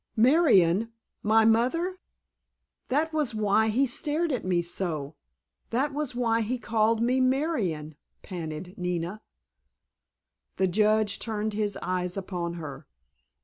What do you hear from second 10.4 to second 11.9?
The Judge turned his